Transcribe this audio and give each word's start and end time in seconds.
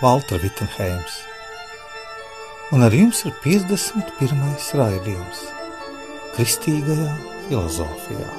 Valtra 0.00 0.38
Vitsenheims, 0.40 1.16
un 2.72 2.80
ar 2.86 2.94
jums 2.96 3.18
ir 3.28 3.34
51. 3.44 4.54
raidījums 4.80 5.42
Kristīgajā 6.38 7.10
filozofijā. 7.50 8.30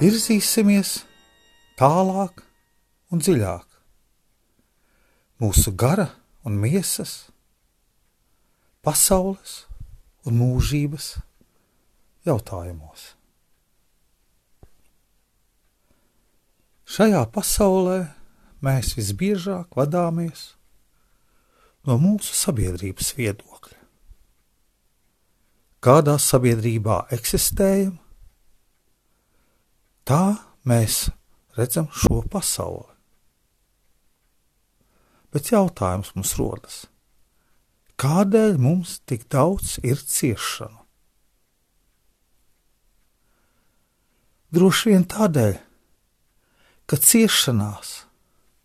Virzīsimies 0.00 1.02
tālāk 1.76 2.40
un 3.12 3.20
dziļāk. 3.20 3.66
Mūsu 5.44 5.74
gara 5.76 6.06
un 6.48 6.56
miesas, 6.56 7.28
pasaules 8.80 9.66
un 10.24 10.40
mūžības 10.40 11.12
jautājumos. 12.24 13.10
Šajā 16.88 17.20
pasaulē 17.36 18.00
mēs 18.64 18.96
visbiežāk 18.96 19.76
vadāmies 19.76 20.54
no 21.84 22.00
mūsu 22.00 22.32
sabiedrības 22.40 23.12
viedokļa. 23.20 23.76
Kādā 25.84 26.16
sabiedrībā 26.20 27.02
eksistējam, 27.12 27.98
tā 30.10 30.40
mēs 30.66 31.06
redzam 31.54 31.86
šo 31.94 32.24
pasauli. 32.30 32.88
Bet 35.30 35.52
jautājums 35.52 36.10
mums 36.16 36.32
rodas, 36.40 36.78
kādēļ 38.00 38.58
mums 38.58 38.96
tik 39.06 39.28
daudz 39.30 39.76
ir 39.86 40.02
ciešanu? 40.02 40.80
Droši 44.50 44.90
vien 44.90 45.06
tādēļ, 45.06 45.54
ka 46.90 46.98
ciešanās 46.98 47.94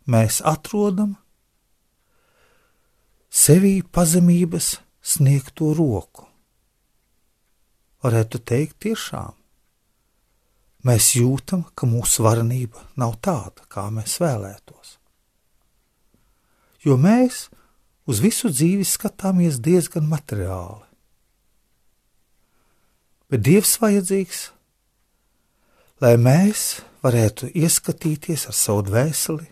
mēs 0.10 0.42
atrodam 0.42 1.14
sevī 3.30 3.84
pazemības 3.86 4.80
sniegto 5.06 5.76
roku. 5.78 6.26
Varētu 8.02 8.42
teikt, 8.42 8.80
tiešām 8.82 9.45
mēs 10.86 11.16
jūtam, 11.18 11.66
ka 11.74 11.88
mūsu 11.90 12.26
varenība 12.26 12.84
nav 13.00 13.18
tāda, 13.26 13.66
kā 13.70 13.88
mēs 13.94 14.20
vēlētos. 14.22 14.98
Jo 16.86 16.98
mēs 17.02 17.48
uz 18.06 18.22
visu 18.22 18.52
dzīvi 18.54 18.86
skatāmies 18.86 19.58
diezgan 19.66 20.06
materiāli. 20.10 20.84
Bet 23.34 23.42
Dievs 23.42 23.74
vajadzīgs, 23.82 24.42
lai 26.06 26.14
mēs 26.22 26.84
varētu 27.02 27.50
ieskatīties 27.58 28.46
ar 28.52 28.58
savu 28.58 28.86
dvēseli 28.86 29.48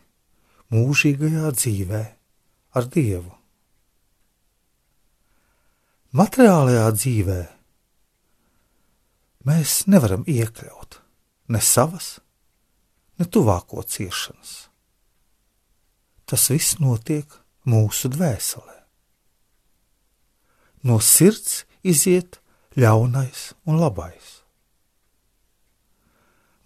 mūžīgajā 0.73 1.53
dzīvē 1.57 2.03
ar 2.77 2.89
Dievu. 2.93 3.33
Materiālajā 6.13 6.89
dzīvē 6.93 7.39
mēs 9.49 9.79
nevaram 9.89 10.21
iekļaut 10.29 11.02
ne 11.47 11.61
savas, 11.61 12.19
ne 13.19 13.25
tuvāko 13.25 13.83
ciešanas. 13.83 14.53
Tas 16.25 16.47
viss 16.49 16.79
notiek 16.79 17.27
mūsu 17.67 18.09
dvēselē. 18.13 18.79
No 20.83 20.99
sirds 20.99 21.63
iziet 21.83 22.39
ļaunais 22.79 23.51
un 23.67 23.79
labais. 23.79 24.41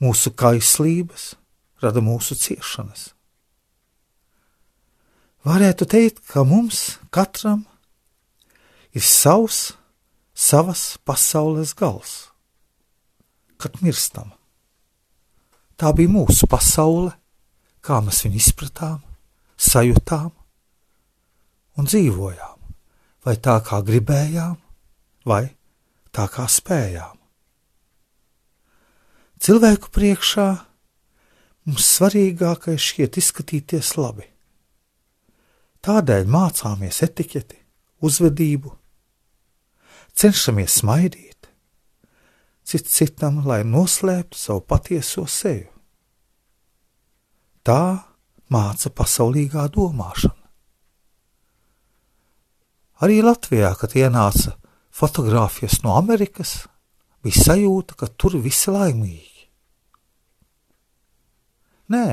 Mūsu 0.01 0.31
kaislības 0.37 1.33
rada 1.81 2.01
mūsu 2.05 2.37
ciešanas. 2.37 3.11
Varētu 5.47 5.87
teikt, 5.89 6.23
ka 6.27 6.43
mums 6.43 6.97
katram 7.13 7.63
ir 8.93 9.05
savs, 9.05 9.77
savas 10.33 10.97
pasaules 11.05 11.73
gals, 11.77 12.17
kad 13.61 13.79
mirstam. 13.81 14.36
Tā 15.77 15.91
bija 15.93 16.09
mūsu 16.09 16.47
pasaule, 16.49 17.11
kā 17.85 17.99
mēs 18.01 18.23
viņu 18.25 18.39
izpratām, 18.39 19.01
sajūtām 19.61 20.31
un 21.77 21.89
dzīvojām. 21.89 22.55
Vai 23.27 23.35
tā 23.43 23.57
kā 23.61 23.81
gribējām, 23.85 24.55
vai 25.27 25.43
tā 26.15 26.25
kā 26.31 26.47
spējām. 26.49 27.13
Cilvēku 29.43 29.91
priekšā 29.93 30.47
mums 31.67 31.91
svarīgākais 31.97 32.81
šķiet 32.81 33.19
izskatīties 33.21 33.91
labi. 33.99 34.25
Tādēļ 35.83 36.25
mācāmies 36.31 37.03
etiķeti, 37.05 37.59
uzvedību, 38.07 38.71
cenšamies 40.17 40.79
smaidīt 40.81 41.26
cits 42.67 42.91
citam, 42.99 43.41
lai 43.47 43.61
noslēptu 43.63 44.35
savu 44.35 44.63
patieso 44.67 45.23
seju. 45.31 45.69
Tā 47.63 47.83
māca 48.51 48.91
pasaulīgā 48.91 49.67
domāšana. 49.71 50.43
Arī 53.03 53.21
Latvijā, 53.21 53.71
kad 53.77 53.93
ienāca 53.95 54.55
fotogrāfijas 54.97 55.83
no 55.83 55.93
Amerikas, 55.99 56.65
bija 57.23 57.43
sajūta, 57.45 57.97
ka 57.99 58.09
tur 58.19 58.39
visi 58.41 58.73
laimīgi. 58.73 59.45
Nē, 61.93 62.05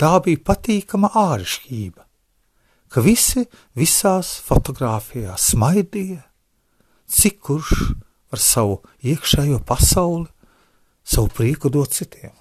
tā 0.00 0.12
bija 0.24 0.40
patīkama 0.46 1.10
āršķirība, 1.18 2.06
ka 2.88 3.02
visi 3.04 3.42
visās 3.76 4.38
fotogrāfijās 4.46 5.50
smaidīja, 5.52 6.22
cik 7.10 7.42
kurš 7.44 7.74
ar 8.30 8.38
savu 8.38 8.80
iekšējo 9.02 9.60
pasauli, 9.66 10.28
savu 11.02 11.30
prieku 11.34 11.70
dot 11.72 11.94
citiem. 11.94 12.34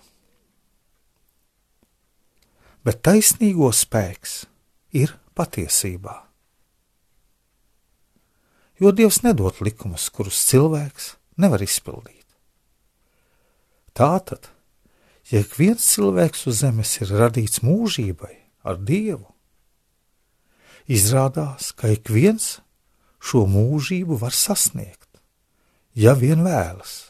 Bet 2.86 3.02
taisnīgo 3.04 3.72
spēks 3.76 4.46
ir 4.96 5.16
patiesībā. 5.36 6.16
Jo 8.80 8.94
Dievs 8.96 9.20
nedod 9.26 9.58
likumus, 9.66 10.08
kurus 10.14 10.40
cilvēks 10.48 11.16
nevar 11.42 11.60
izpildīt. 11.66 12.24
Tātad, 13.92 14.48
ja 15.28 15.42
ik 15.44 15.58
viens 15.60 15.84
cilvēks 15.84 16.46
uz 16.48 16.62
zemes 16.62 16.94
ir 17.02 17.12
radīts 17.20 17.60
mūžībai 17.66 18.38
ar 18.64 18.80
Dievu, 18.80 19.28
izrādās, 20.88 21.74
ka 21.76 21.92
ik 21.92 22.08
viens 22.08 22.62
šo 23.20 23.44
mūžību 23.50 24.16
var 24.24 24.32
sasniegt 24.32 25.09
ja 26.00 26.16
vien 26.16 26.44
vēlas. 26.46 27.10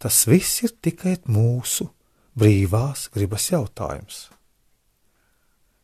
Tas 0.00 0.24
viss 0.28 0.62
ir 0.64 0.74
tikai 0.84 1.16
mūsu 1.28 1.88
brīvās 2.36 3.06
gribas 3.12 3.50
jautājums. 3.52 4.26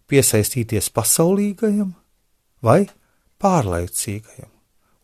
Piesaistīties 0.09 0.91
pasaulīgajam 0.93 1.95
vai 2.65 2.85
pārlaicīgajam 3.41 4.51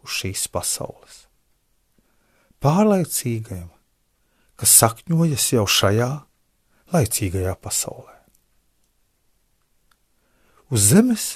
uz 0.04 0.18
šīs 0.20 0.44
pasaules. 0.52 1.24
Pārlaicīgajam, 2.60 3.70
kas 4.58 4.76
sakņojas 4.82 5.48
jau 5.54 5.64
šajā 5.64 6.10
laicīgajā 6.92 7.54
pasaulē. 7.62 8.16
Uz 10.68 10.90
zemes 10.90 11.26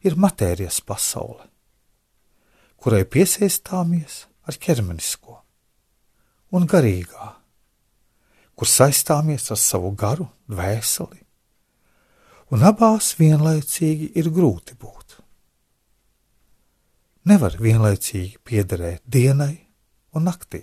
ir 0.00 0.16
matērijas 0.16 0.80
pasaule, 0.80 1.44
kurai 2.80 3.02
piesaistāmies 3.04 4.22
ar 4.48 4.56
ķermenisko, 4.56 5.36
un 6.56 6.66
garīgā, 6.68 7.32
kur 8.56 8.68
saistāmies 8.68 9.50
ar 9.52 9.60
savu 9.60 9.92
garu, 9.98 10.26
dvēseli, 10.48 11.20
un 12.54 12.64
abās 12.64 13.12
vienlaicīgi 13.20 14.14
ir 14.18 14.30
grūti 14.32 14.78
būt. 14.80 15.18
Nevar 17.28 17.58
vienlaicīgi 17.60 18.40
piederēt 18.40 19.02
dienai 19.04 19.54
un 20.16 20.24
naktī. 20.30 20.62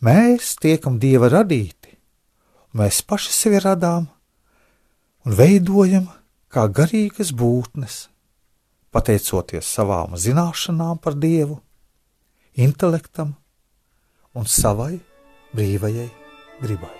Mēs 0.00 0.54
tiekam 0.56 0.96
dieva 1.02 1.28
radīti, 1.28 1.92
un 2.72 2.80
mēs 2.80 3.02
paši 3.04 3.34
sevi 3.36 3.60
radām 3.60 4.08
un 5.28 5.36
veidojam 5.36 6.08
kā 6.48 6.64
garīgas 6.72 7.34
būtnes, 7.36 8.06
pateicoties 8.94 9.66
savām 9.66 10.16
zināšanām 10.18 10.98
par 11.02 11.18
dievu, 11.18 11.60
intelektam 12.54 13.36
un 14.34 14.46
savai 14.46 14.96
brīvajai 15.54 16.08
gribai. 16.62 16.99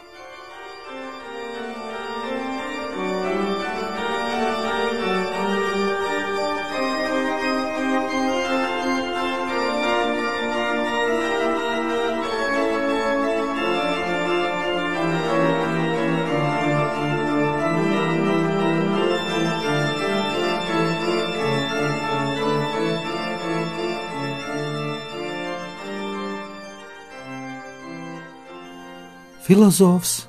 Filozofs 29.50 30.28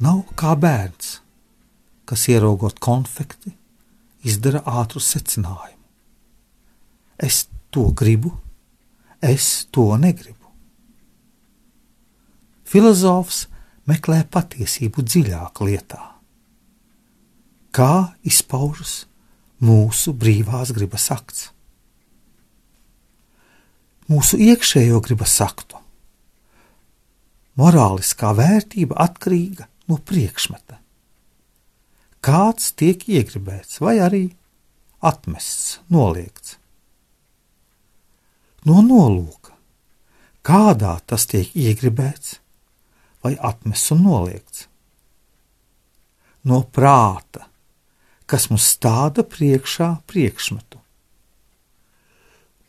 nav 0.00 0.22
kā 0.40 0.54
bērns, 0.56 1.18
kas 2.08 2.22
ieraugot 2.32 2.78
konfekti, 2.80 3.50
izdara 4.24 4.62
ātru 4.64 5.02
secinājumu. 5.04 5.82
Es 7.20 7.42
to 7.68 7.90
gribu, 7.92 8.30
es 9.20 9.66
to 9.68 9.84
negribu. 10.00 10.48
Filozofs 12.64 13.42
meklē 13.84 14.22
patiesību 14.32 15.04
dziļāk 15.04 15.60
lietā. 15.68 16.00
Kā 17.68 18.14
izpaužas 18.24 19.02
mūsu 19.60 20.16
brīvās 20.16 20.72
gribas 20.72 21.10
akts? 21.12 21.50
Mūsu 24.08 24.40
iekšējo 24.40 25.02
gribas 25.04 25.36
aktu 25.44 25.84
morāliskā 27.58 28.32
vērtība 28.38 28.98
atkarīga 29.02 29.66
no 29.90 29.98
priekšmeta. 29.98 30.78
Kāds 32.22 32.72
tiek 32.78 33.04
iegribēts 33.08 33.80
vai 33.82 33.98
arī 34.02 34.24
atmests, 35.02 35.78
noliegts. 35.90 36.56
No 38.66 38.82
nolūka, 38.84 39.54
kādā 40.46 40.98
tas 41.06 41.26
tiek 41.30 41.54
iegribēts 41.54 42.38
vai 43.24 43.36
atmests 43.38 43.94
un 43.94 44.02
noliegts. 44.06 44.66
No 46.44 46.62
prāta, 46.62 47.46
kas 48.26 48.48
mums 48.50 48.66
stāda 48.74 49.24
priekšā 49.26 49.92
priekšmetu. 50.10 50.82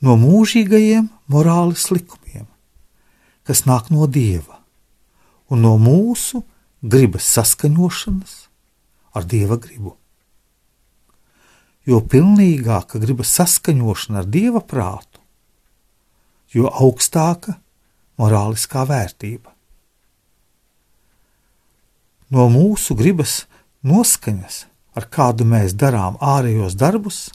No 0.05 0.15
mūžīgajiem 0.15 1.09
morāles 1.27 1.89
likumiem, 1.91 2.47
kas 3.43 3.65
nāk 3.67 3.89
no 3.91 4.07
dieva 4.07 4.58
un 5.49 5.63
no 5.65 5.75
mūsu 5.81 6.43
gribas 6.81 7.27
saskaņošanas 7.35 8.35
ar 9.17 9.25
dieva 9.25 9.57
gribu. 9.61 9.95
Jo 11.89 12.01
pilnīgāka 12.05 13.01
gribas 13.01 13.31
saskaņošana 13.39 14.21
ar 14.21 14.29
dieva 14.29 14.61
prātu, 14.61 15.21
jo 16.53 16.69
augstāka 16.69 17.57
morāliskā 18.19 18.85
vērtība. 18.89 19.55
No 22.29 22.45
mūsu 22.53 22.93
gribas 22.97 23.47
noskaņas, 23.81 24.65
ar 24.93 25.09
kādu 25.09 25.47
mēs 25.49 25.73
darām 25.73 26.19
ārējos 26.21 26.75
darbus, 26.77 27.29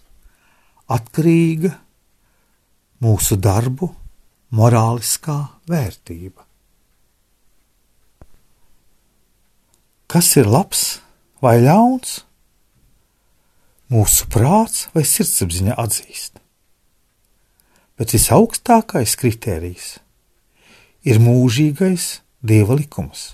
atkarīga 0.87 1.73
mūsu 3.03 3.39
darbu 3.41 3.91
morāliskā 4.55 5.39
vērtība. 5.71 6.45
Kas 10.15 10.37
ir 10.39 10.47
labs 10.47 11.01
vai 11.43 11.57
ļauns, 11.59 12.21
mūsu 13.91 14.29
prāts 14.31 14.85
vai 14.95 15.03
sirdsapziņa 15.03 15.75
atzīst. 15.75 16.39
Bet 17.99 18.15
visaugstākais 18.15 19.17
kritērijs 19.19 19.89
ir 21.11 21.19
mūžīgais 21.19 22.07
dieva 22.47 22.77
likums. 22.79 23.33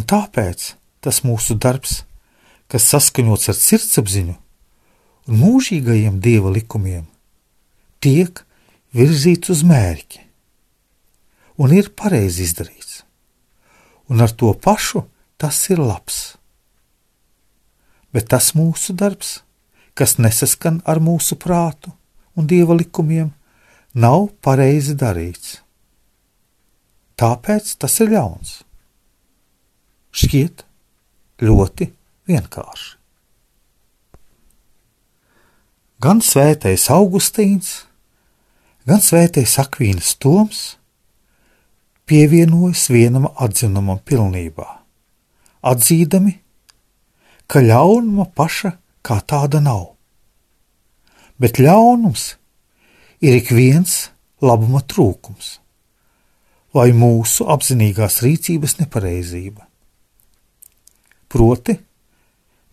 Un 0.00 0.08
tāpēc 0.08 0.70
tas 1.04 1.20
mūsu 1.28 1.58
darbs, 1.60 2.00
kas 2.72 2.88
saskaņots 2.88 3.52
ar 3.52 3.60
sirdsapziņu 3.60 4.38
un 5.28 5.40
mūžīgajiem 5.44 6.16
dieva 6.24 6.56
likumiem, 6.56 7.04
tiek 8.00 8.46
virzīts 8.96 9.52
uz 9.52 9.60
mērķi 9.68 10.24
un 11.60 11.76
ir 11.76 11.92
pareizi 11.92 12.48
izdarīts 12.48 12.93
un 14.08 14.20
ar 14.20 14.32
to 14.32 14.52
pašu 14.54 15.04
tas 15.40 15.58
ir 15.70 15.80
labs. 15.80 16.36
Bet 18.14 18.28
tas 18.30 18.52
mūsu 18.54 18.94
darbs, 18.94 19.40
kas 19.94 20.18
nesaskan 20.18 20.80
ar 20.86 21.00
mūsu 21.02 21.38
prātu 21.40 21.92
un 22.34 22.46
dieva 22.50 22.76
likumiem, 22.78 23.32
nav 23.94 24.28
pareizi 24.42 24.94
darīts. 24.98 25.60
Tāpēc 27.18 27.76
tas 27.78 27.94
ir 28.02 28.10
ļauns. 28.14 28.58
Šķiet 30.14 30.64
ļoti 31.42 31.90
vienkārši. 32.30 32.92
Gan 36.04 36.20
svētais 36.20 36.84
Augustīns, 36.92 37.84
gan 38.84 39.00
svētais 39.00 39.54
Akvīnas 39.62 40.10
Toms 40.20 40.64
pievienojas 42.08 42.88
vienam 42.92 43.28
atzinumam 43.40 44.00
pilnībā, 44.04 44.66
atzīdami, 45.64 46.34
ka 47.48 47.62
ļaunuma 47.64 48.28
paša 48.36 48.74
kā 49.04 49.20
tāda 49.24 49.60
nav. 49.64 49.94
Bet 51.40 51.58
ļaunums 51.60 52.34
ir 53.24 53.38
ik 53.40 53.50
viens 53.52 54.08
labuma 54.44 54.84
trūkums 54.84 55.58
vai 56.74 56.90
mūsu 56.96 57.46
apzinīgās 57.54 58.20
rīcības 58.24 58.78
nepareizība. 58.82 59.66
Proti, 61.30 61.76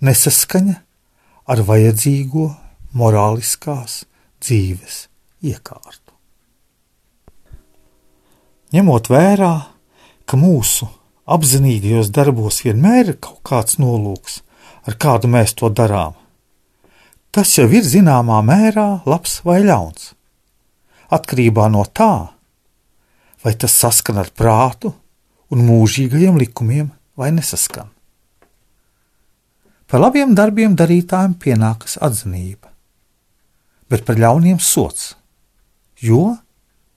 nesaskaņa 0.06 0.78
ar 1.52 1.64
vajadzīgo 1.66 2.48
morāliskās 2.98 4.04
dzīves 4.42 5.06
iekārtu 5.46 6.11
ņemot 8.72 9.10
vērā, 9.12 9.54
ka 10.26 10.40
mūsu 10.40 10.88
apzinīgajos 11.32 12.12
darbos 12.16 12.62
vienmēr 12.66 13.14
ir 13.14 13.20
kaut 13.20 13.42
kāds 13.48 13.78
nolūks, 13.82 14.42
ar 14.88 14.98
kādu 15.00 15.30
mēs 15.32 15.56
to 15.60 15.70
darām. 15.70 16.16
Tas 17.32 17.54
jau 17.56 17.68
ir 17.72 17.86
zināmā 17.88 18.42
mērā 18.44 19.04
labs 19.08 19.40
vai 19.48 19.62
ļauns. 19.64 20.12
Atkarībā 21.12 21.68
no 21.72 21.86
tā, 21.88 22.32
vai 23.44 23.54
tas 23.56 23.76
saskan 23.76 24.20
ar 24.24 24.32
prātu 24.36 24.94
un 25.52 25.64
mūžīgajiem 25.68 26.40
likumiem 26.40 26.92
vai 27.20 27.32
nesaskan. 27.36 27.90
Par 29.92 30.00
labiem 30.00 30.36
darbiem 30.36 30.76
darītājiem 30.80 31.36
pienākas 31.36 31.98
atzinība, 32.00 32.70
bet 33.92 34.06
par 34.08 34.20
ļauniem 34.20 34.60
sots, 34.64 35.18
jo 36.00 36.38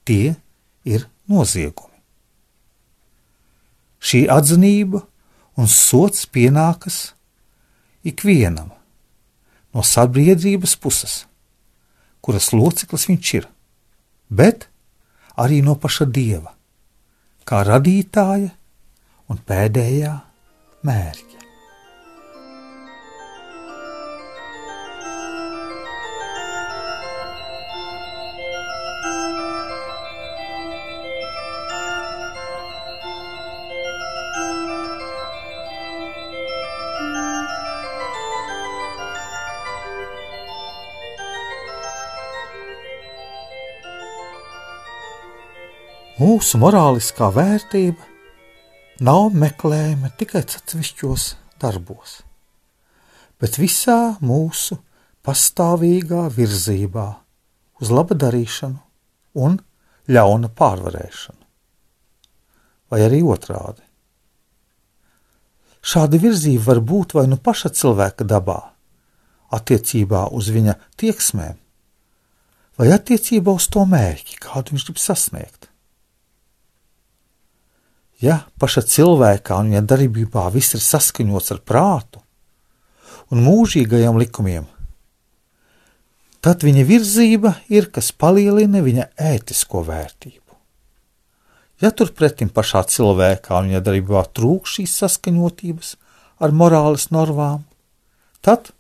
tie 0.07 0.37
ir 0.87 1.09
noziegumi. 1.31 1.93
Šī 4.05 4.27
atzinība 4.29 5.01
un 5.57 5.71
sots 5.71 6.27
pienākas 6.29 7.15
ikvienam 8.05 8.73
no 9.75 9.83
sabiedrības 9.83 10.77
puses, 10.77 11.25
kuras 12.21 12.53
loceklis 12.53 13.09
viņš 13.11 13.33
ir, 13.41 13.49
bet 14.29 14.69
arī 15.41 15.63
no 15.65 15.75
paša 15.81 16.07
dieva, 16.07 16.53
kā 17.49 17.65
radītāja 17.67 18.53
un 19.33 19.41
pēdējā 19.49 20.19
mērķa. 20.85 21.34
Mūsu 46.15 46.61
morāliskā 46.63 47.27
vērtība 47.35 48.05
nav 49.03 49.33
meklējama 49.35 50.13
tikai 50.15 50.45
atsevišķos 50.45 51.25
darbos, 51.59 52.21
bet 53.43 53.59
visā 53.59 54.15
mūsu 54.23 54.79
pastāvīgā 55.27 56.29
virzībā 56.37 57.09
uz 57.83 57.91
laba 57.91 58.15
darīšanu 58.15 59.43
un 59.43 59.59
ļauna 60.07 60.53
pārvarēšanu, 60.55 61.43
vai 62.95 63.03
arī 63.09 63.21
otrādi. 63.27 63.83
Šāda 65.83 66.23
virzība 66.23 66.69
var 66.71 66.85
būt 66.95 67.19
vai 67.19 67.27
nu 67.27 67.43
paša 67.43 67.75
cilvēka 67.75 68.23
dabā, 68.23 68.61
attiecībā 69.51 70.29
uz 70.31 70.55
viņa 70.55 70.79
tieksmēm, 70.95 71.59
vai 72.79 72.91
attiecībā 72.95 73.59
uz 73.59 73.67
to 73.67 73.83
mērķi, 73.83 74.45
kādu 74.47 74.79
viņš 74.79 74.91
grib 74.93 75.07
sasniegt. 75.11 75.64
Ja 78.25 78.45
paša 78.61 78.85
cilvēkā 78.89 79.57
un 79.61 79.73
viņa 79.73 79.83
darbībā 79.91 80.47
viss 80.55 80.77
ir 80.77 80.81
saskaņots 80.81 81.53
ar 81.53 81.61
prātu 81.67 82.23
un 83.33 83.43
mūžīgajiem 83.45 84.17
likumiem, 84.21 84.65
tad 86.45 86.65
viņa 86.65 86.85
virzība 86.89 87.55
ir, 87.73 87.91
kas 87.93 88.13
palielina 88.13 88.81
viņa 88.85 89.11
ētisko 89.33 89.83
vērtību. 89.89 90.41
Ja 91.83 91.91
turpretim 91.91 92.49
pašā 92.55 92.85
cilvēkā 92.95 93.59
un 93.59 93.73
viņa 93.73 93.85
darbībā 93.85 94.25
trūkst 94.37 94.79
šīs 94.79 94.97
saskaņotības 95.03 95.95
ar 96.45 96.55
morāles 96.57 97.11
normām, 97.13 97.65
tad 98.45 98.71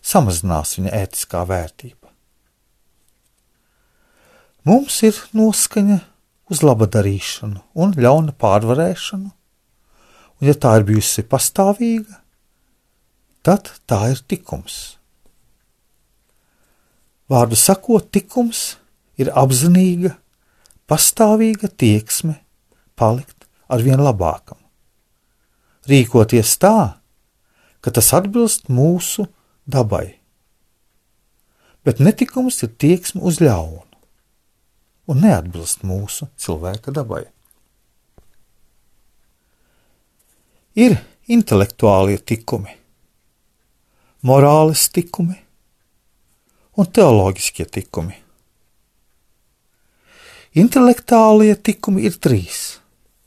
samazinās 0.00 0.78
viņa 0.78 0.94
ētiskā 1.02 1.42
vērtība. 1.48 2.12
Mums 4.68 5.02
ir 5.08 5.16
noskaņa 5.36 5.98
uz 6.50 6.62
laba 6.66 6.88
darīšanu 6.90 7.62
un 7.78 7.94
ļauna 7.94 8.34
pārvarēšanu, 8.40 9.30
un 10.40 10.48
ja 10.48 10.54
tā 10.58 10.74
ir 10.80 10.86
bijusi 10.88 11.24
pastāvīga, 11.30 12.18
tad 13.46 13.70
tā 13.88 14.02
ir 14.12 14.22
tikums. 14.26 14.78
Vārdu 17.30 17.54
sakot, 17.54 18.08
tikums 18.10 18.74
ir 19.20 19.30
apzinīga, 19.38 20.16
pastāvīga 20.90 21.70
tieksme 21.70 22.40
palikt 22.98 23.46
ar 23.70 23.84
vien 23.86 24.02
labākam. 24.02 24.58
Rīkoties 25.86 26.56
tā, 26.60 26.98
ka 27.80 27.92
tas 27.94 28.10
atbilst 28.16 28.66
mūsu 28.68 29.28
dabai. 29.70 30.18
Bet 31.86 32.02
netikums 32.02 32.58
ir 32.66 32.74
tieksme 32.76 33.22
uz 33.24 33.38
ļaunu 33.40 33.89
un 35.10 35.24
neatbilst 35.24 35.82
mūsu 35.86 36.28
cilvēka 36.38 36.94
dabai. 36.94 37.24
Ir 40.78 40.94
intelektuālie 41.30 42.20
tikumi, 42.22 42.76
morāles 44.22 44.86
tikumi 44.94 45.38
un 46.78 46.86
teoloģiskie 46.86 47.66
tikumi. 47.66 48.14
Intelektuālie 50.60 51.56
tikumi 51.58 52.06
ir 52.06 52.16
trīs 52.22 52.78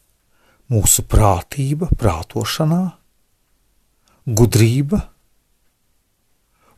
-mūsu 0.71 1.03
prātība, 1.03 1.91
prātošanā, 1.99 2.81
gudrība 4.27 5.03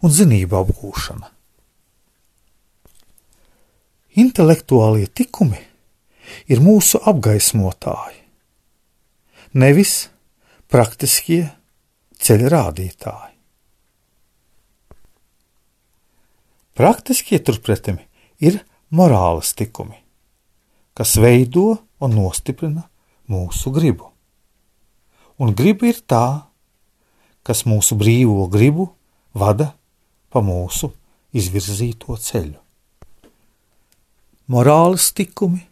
un 0.01 0.09
zinība 0.09 0.65
apgūšana. 0.65 1.34
Intelektuālie 4.15 5.09
tikumi 5.11 5.59
ir 6.47 6.61
mūsu 6.63 7.01
apgaismotāji, 7.03 8.21
nevis 9.59 10.07
praktiskie 10.71 11.41
ceļa 12.23 12.51
rādītāji. 12.53 13.33
Praktiskie 16.75 17.41
turpretumi 17.43 18.07
ir 18.39 18.61
morāles 18.95 19.51
tikumi, 19.55 19.99
kas 20.95 21.15
veido 21.19 21.77
un 21.99 22.15
nostiprina 22.15 22.87
mūsu 23.31 23.71
gribu. 23.75 24.11
Un 25.43 25.51
griba 25.55 25.91
ir 25.91 25.99
tā, 26.07 26.25
kas 27.43 27.67
mūsu 27.67 27.99
brīvo 27.99 28.47
gribu 28.51 28.93
vada 29.35 29.73
pa 30.31 30.39
mūsu 30.39 30.95
izvirzīto 31.35 32.15
ceļu. 32.15 32.64
Morāles 34.45 35.07
tikumi 35.17 35.63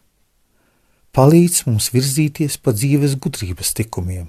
palīdz 1.14 1.60
mums 1.68 1.92
virzīties 1.94 2.56
pa 2.58 2.72
dzīves 2.74 3.14
gudrības 3.22 3.70
tikumiem. 3.78 4.26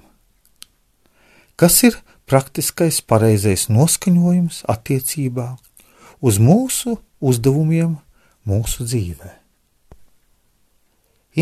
Kas 1.58 1.80
ir 1.88 1.96
praktiskais 2.30 3.00
pareizais 3.02 3.66
noskaņojums 3.66 4.60
attiecībā 4.70 5.48
uz 6.22 6.38
mūsu 6.38 6.94
uzdevumiem 7.18 7.96
mūsu 8.46 8.86
dzīvē. 8.86 9.32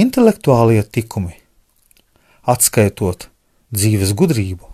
Intelektuālie 0.01 0.81
tikumi, 0.89 1.37
atskaitot 2.49 3.29
dzīves 3.69 4.17
gudrību, 4.17 4.65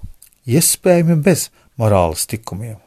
iespējami 0.47 1.19
bez 1.19 1.49
morāles 1.75 2.31
tikumiem, 2.31 2.79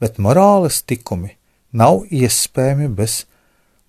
bet 0.00 0.16
morāles 0.16 0.80
tikumi 0.80 1.36
nav 1.76 2.06
iespējami 2.08 2.88
bez 2.88 3.26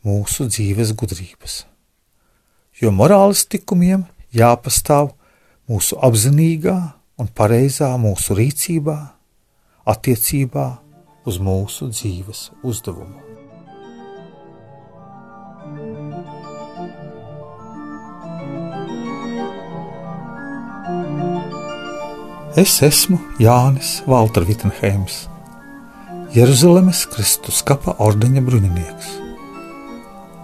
mūsu 0.06 0.48
dzīves 0.50 0.94
gudrības, 0.98 1.64
jo 2.80 2.92
morāles 2.96 3.46
tikumiem 3.50 4.06
jāpastāv 4.36 5.12
mūsu 5.70 6.00
apzinīgā 6.02 6.78
un 7.20 7.32
pareizā 7.36 7.92
mūsu 8.00 8.38
rīcībā, 8.38 8.98
attiecībā 9.90 10.68
uz 11.28 11.40
mūsu 11.44 11.90
dzīves 11.92 12.50
uzdevumu. 12.64 13.26
Es 22.60 22.80
esmu 22.84 23.20
Jānis 23.40 24.00
Valtra 24.10 24.44
Vitsenheims, 24.44 25.28
Jeruzalemes 26.34 27.06
Kristus 27.14 27.62
kapa 27.64 27.94
ordeņa 28.04 28.42
bruņinieks. 28.44 29.29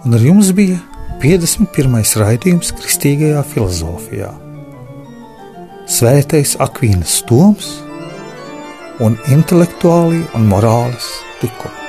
Un 0.06 0.14
ar 0.14 0.22
jums 0.22 0.52
bija 0.54 0.76
51. 1.18 1.96
raidījums 2.20 2.68
Kristīgajā 2.78 3.40
filozofijā. 3.50 4.28
Svētais 5.90 6.52
Akvīnas 6.62 7.16
Toms 7.26 7.72
un 9.02 9.18
intelektuāli 9.34 10.22
un 10.38 10.46
morāles 10.52 11.10
tikumi. 11.40 11.85